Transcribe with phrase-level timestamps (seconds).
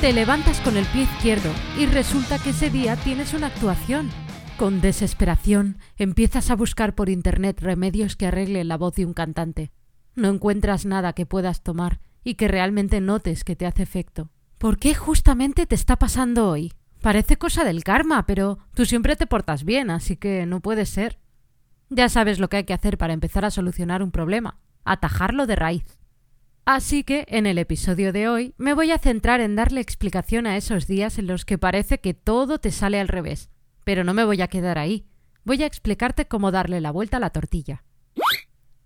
[0.00, 4.10] te levantas con el pie izquierdo y resulta que ese día tienes una actuación.
[4.56, 9.72] Con desesperación empiezas a buscar por internet remedios que arreglen la voz de un cantante.
[10.14, 14.30] No encuentras nada que puedas tomar y que realmente notes que te hace efecto.
[14.58, 16.72] ¿Por qué justamente te está pasando hoy?
[17.02, 21.18] Parece cosa del karma, pero tú siempre te portas bien, así que no puede ser.
[21.90, 25.56] Ya sabes lo que hay que hacer para empezar a solucionar un problema, atajarlo de
[25.56, 25.98] raíz.
[26.66, 30.56] Así que en el episodio de hoy me voy a centrar en darle explicación a
[30.56, 33.50] esos días en los que parece que todo te sale al revés.
[33.84, 35.04] Pero no me voy a quedar ahí.
[35.44, 37.84] Voy a explicarte cómo darle la vuelta a la tortilla.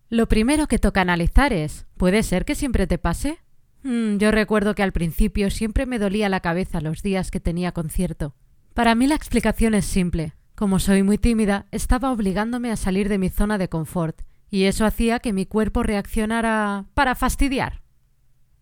[0.09, 3.39] Lo primero que toca analizar es, ¿puede ser que siempre te pase?
[3.85, 7.71] Mm, yo recuerdo que al principio siempre me dolía la cabeza los días que tenía
[7.71, 8.35] concierto.
[8.75, 10.35] Para mí la explicación es simple.
[10.57, 14.85] Como soy muy tímida, estaba obligándome a salir de mi zona de confort y eso
[14.85, 17.83] hacía que mi cuerpo reaccionara para fastidiar.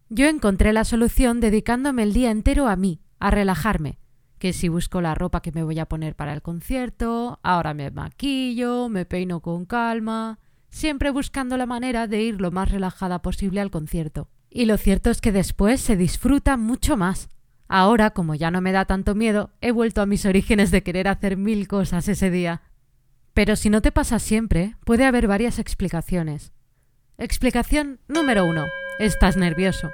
[0.09, 3.98] Yo encontré la solución dedicándome el día entero a mí, a relajarme,
[4.39, 7.91] que si busco la ropa que me voy a poner para el concierto, ahora me
[7.91, 10.39] maquillo, me peino con calma,
[10.70, 14.29] siempre buscando la manera de ir lo más relajada posible al concierto.
[14.51, 17.29] Y lo cierto es que después se disfruta mucho más.
[17.69, 21.09] Ahora, como ya no me da tanto miedo, he vuelto a mis orígenes de querer
[21.09, 22.62] hacer mil cosas ese día.
[23.37, 26.55] Pero si no te pasa siempre, puede haber varias explicaciones.
[27.19, 28.65] Explicación número uno.
[28.98, 29.91] Estás nervioso.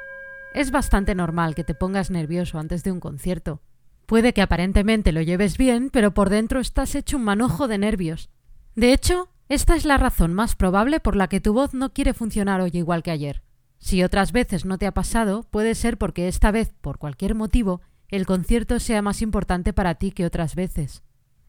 [0.54, 3.60] Es bastante normal que te pongas nervioso antes de un concierto.
[4.06, 8.30] Puede que aparentemente lo lleves bien, pero por dentro estás hecho un manojo de nervios.
[8.76, 12.14] De hecho, esta es la razón más probable por la que tu voz no quiere
[12.14, 13.42] funcionar hoy igual que ayer.
[13.80, 17.80] Si otras veces no te ha pasado, puede ser porque esta vez, por cualquier motivo,
[18.06, 21.02] el concierto sea más importante para ti que otras veces.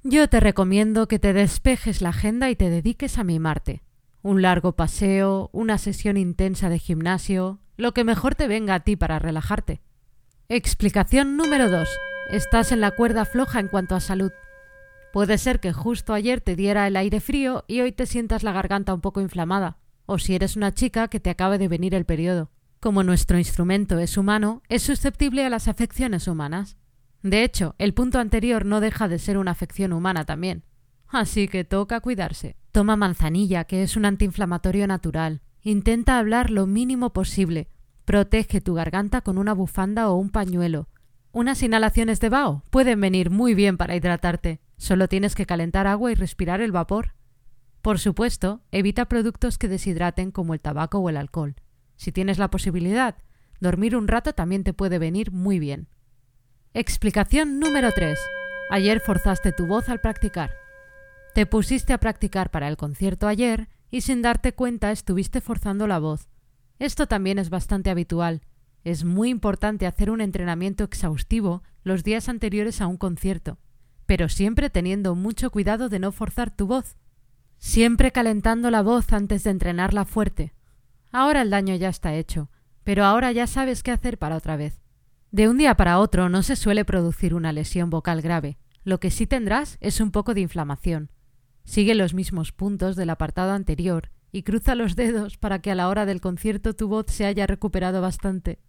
[0.05, 3.83] Yo te recomiendo que te despejes la agenda y te dediques a mimarte.
[4.21, 8.97] Un largo paseo, una sesión intensa de gimnasio, lo que mejor te venga a ti
[8.97, 9.81] para relajarte.
[10.49, 11.87] Explicación número 2.
[12.31, 14.33] Estás en la cuerda floja en cuanto a salud.
[15.13, 18.51] Puede ser que justo ayer te diera el aire frío y hoy te sientas la
[18.51, 22.03] garganta un poco inflamada, o si eres una chica que te acabe de venir el
[22.03, 22.51] periodo.
[22.81, 26.75] Como nuestro instrumento es humano, es susceptible a las afecciones humanas.
[27.23, 30.63] De hecho, el punto anterior no deja de ser una afección humana también.
[31.07, 32.57] Así que toca cuidarse.
[32.71, 35.41] Toma manzanilla, que es un antiinflamatorio natural.
[35.61, 37.69] Intenta hablar lo mínimo posible.
[38.03, 40.89] Protege tu garganta con una bufanda o un pañuelo.
[41.31, 44.59] Unas inhalaciones de vaho pueden venir muy bien para hidratarte.
[44.77, 47.13] Solo tienes que calentar agua y respirar el vapor.
[47.81, 51.55] Por supuesto, evita productos que deshidraten como el tabaco o el alcohol.
[51.95, 53.15] Si tienes la posibilidad,
[53.61, 55.87] dormir un rato también te puede venir muy bien.
[56.75, 58.17] Explicación número 3.
[58.71, 60.49] Ayer forzaste tu voz al practicar.
[61.35, 65.99] Te pusiste a practicar para el concierto ayer y sin darte cuenta estuviste forzando la
[65.99, 66.29] voz.
[66.79, 68.41] Esto también es bastante habitual.
[68.83, 73.59] Es muy importante hacer un entrenamiento exhaustivo los días anteriores a un concierto,
[74.07, 76.97] pero siempre teniendo mucho cuidado de no forzar tu voz.
[77.59, 80.55] Siempre calentando la voz antes de entrenarla fuerte.
[81.11, 82.49] Ahora el daño ya está hecho,
[82.83, 84.82] pero ahora ya sabes qué hacer para otra vez.
[85.33, 88.59] De un día para otro no se suele producir una lesión vocal grave.
[88.83, 91.09] Lo que sí tendrás es un poco de inflamación.
[91.63, 95.89] Sigue los mismos puntos del apartado anterior y cruza los dedos para que a la
[95.89, 98.59] hora del concierto tu voz se haya recuperado bastante.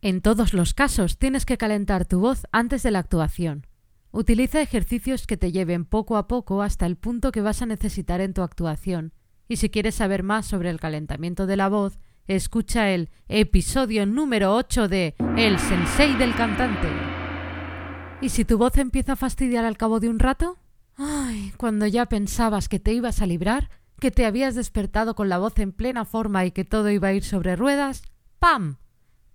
[0.00, 3.66] En todos los casos tienes que calentar tu voz antes de la actuación.
[4.12, 8.22] Utiliza ejercicios que te lleven poco a poco hasta el punto que vas a necesitar
[8.22, 9.12] en tu actuación.
[9.46, 14.54] Y si quieres saber más sobre el calentamiento de la voz, escucha el episodio número
[14.54, 16.88] 8 de El Sensei del Cantante.
[18.20, 20.56] ¿Y si tu voz empieza a fastidiar al cabo de un rato?
[20.96, 25.38] Ay, cuando ya pensabas que te ibas a librar, que te habías despertado con la
[25.38, 28.02] voz en plena forma y que todo iba a ir sobre ruedas,
[28.38, 28.76] ¡pam!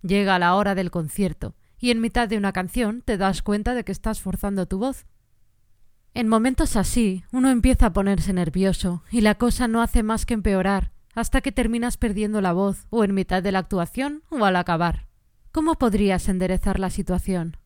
[0.01, 3.83] Llega la hora del concierto, y en mitad de una canción te das cuenta de
[3.83, 5.05] que estás forzando tu voz.
[6.13, 10.33] En momentos así, uno empieza a ponerse nervioso, y la cosa no hace más que
[10.33, 14.55] empeorar, hasta que terminas perdiendo la voz, o en mitad de la actuación, o al
[14.55, 15.07] acabar.
[15.51, 17.57] ¿Cómo podrías enderezar la situación?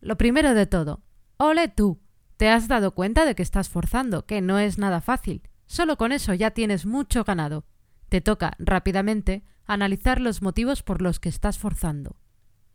[0.00, 1.02] Lo primero de todo,
[1.36, 2.00] ole tú.
[2.38, 5.42] Te has dado cuenta de que estás forzando, que no es nada fácil.
[5.66, 7.66] Solo con eso ya tienes mucho ganado.
[8.08, 12.16] Te toca, rápidamente, analizar los motivos por los que estás forzando.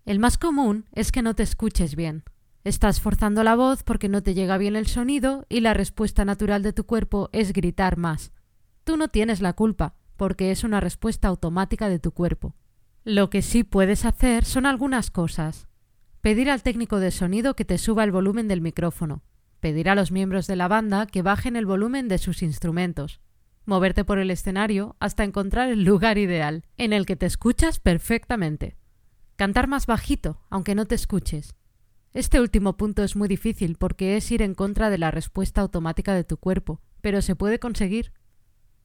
[0.06, 2.25] El más común es que no te escuches bien.
[2.63, 6.62] Estás forzando la voz porque no te llega bien el sonido y la respuesta natural
[6.62, 8.31] de tu cuerpo es gritar más.
[8.83, 12.53] Tú no tienes la culpa, porque es una respuesta automática de tu cuerpo.
[13.03, 15.68] Lo que sí puedes hacer son algunas cosas.
[16.21, 19.23] Pedir al técnico de sonido que te suba el volumen del micrófono.
[19.62, 23.19] Pedir a los miembros de la banda que bajen el volumen de sus instrumentos.
[23.65, 28.77] Moverte por el escenario hasta encontrar el lugar ideal, en el que te escuchas perfectamente.
[29.38, 31.56] Cantar más bajito, aunque no te escuches.
[32.13, 36.13] Este último punto es muy difícil porque es ir en contra de la respuesta automática
[36.13, 38.13] de tu cuerpo, pero se puede conseguir.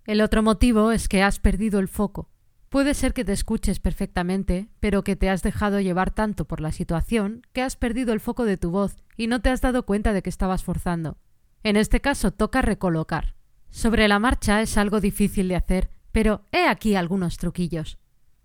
[0.07, 2.31] El otro motivo es que has perdido el foco.
[2.69, 6.71] Puede ser que te escuches perfectamente, pero que te has dejado llevar tanto por la
[6.71, 10.13] situación que has perdido el foco de tu voz y no te has dado cuenta
[10.13, 11.19] de que estabas forzando.
[11.65, 13.35] En este caso toca recolocar.
[13.69, 17.99] Sobre la marcha es algo difícil de hacer, pero he aquí algunos truquillos.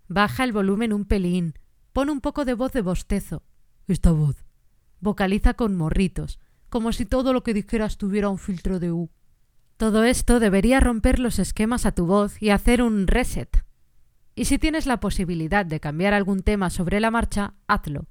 [0.08, 1.54] Baja el volumen un pelín,
[1.92, 3.44] pon un poco de voz de bostezo.
[3.86, 4.44] Esta voz.
[5.00, 9.10] Vocaliza con morritos, como si todo lo que dijeras tuviera un filtro de U.
[9.82, 13.64] Todo esto debería romper los esquemas a tu voz y hacer un reset.
[14.36, 18.06] Y si tienes la posibilidad de cambiar algún tema sobre la marcha, hazlo.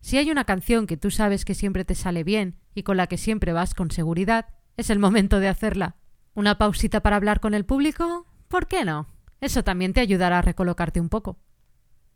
[0.00, 3.08] Si hay una canción que tú sabes que siempre te sale bien y con la
[3.08, 4.46] que siempre vas con seguridad,
[4.78, 5.96] es el momento de hacerla.
[6.32, 8.26] ¿Una pausita para hablar con el público?
[8.48, 9.06] ¿Por qué no?
[9.42, 11.38] Eso también te ayudará a recolocarte un poco.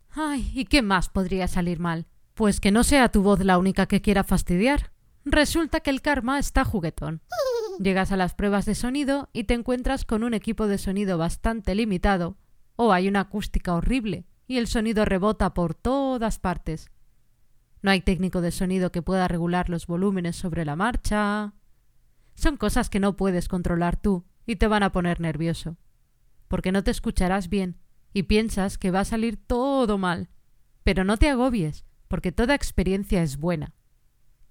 [0.09, 2.07] Ay, ¿y qué más podría salir mal?
[2.33, 4.91] Pues que no sea tu voz la única que quiera fastidiar.
[5.23, 7.21] Resulta que el karma está juguetón.
[7.79, 11.75] Llegas a las pruebas de sonido y te encuentras con un equipo de sonido bastante
[11.75, 12.37] limitado,
[12.75, 16.89] o hay una acústica horrible y el sonido rebota por todas partes.
[17.83, 21.53] No hay técnico de sonido que pueda regular los volúmenes sobre la marcha.
[22.33, 25.77] Son cosas que no puedes controlar tú y te van a poner nervioso,
[26.47, 27.77] porque no te escucharás bien
[28.11, 30.29] y piensas que va a salir todo mal.
[30.83, 33.75] Pero no te agobies, porque toda experiencia es buena.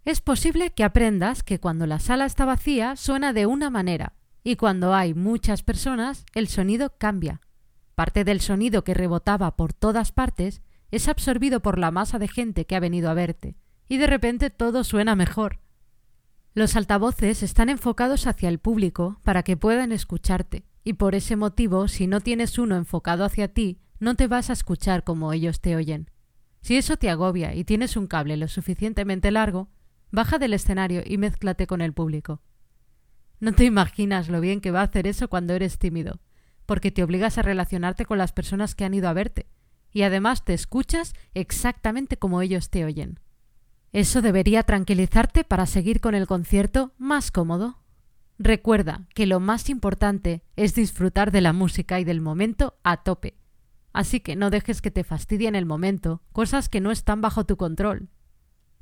[0.06, 4.12] Es posible que aprendas que cuando la sala está vacía suena de una manera
[4.44, 7.40] y cuando hay muchas personas el sonido cambia.
[7.96, 10.62] Parte del sonido que rebotaba por todas partes
[10.92, 13.56] es absorbido por la masa de gente que ha venido a verte
[13.88, 15.58] y de repente todo suena mejor.
[16.54, 21.88] Los altavoces están enfocados hacia el público para que puedan escucharte y por ese motivo
[21.88, 25.74] si no tienes uno enfocado hacia ti no te vas a escuchar como ellos te
[25.74, 26.12] oyen.
[26.60, 29.68] Si eso te agobia y tienes un cable lo suficientemente largo,
[30.10, 32.40] Baja del escenario y mézclate con el público.
[33.40, 36.20] No te imaginas lo bien que va a hacer eso cuando eres tímido,
[36.64, 39.46] porque te obligas a relacionarte con las personas que han ido a verte,
[39.92, 43.20] y además te escuchas exactamente como ellos te oyen.
[43.92, 47.78] Eso debería tranquilizarte para seguir con el concierto más cómodo.
[48.38, 53.38] Recuerda que lo más importante es disfrutar de la música y del momento a tope.
[53.92, 57.56] Así que no dejes que te fastidien el momento cosas que no están bajo tu
[57.56, 58.10] control.